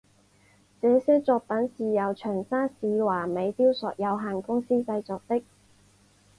[0.81, 5.43] 这些作品是由长沙市华美雕塑有限公司制作的。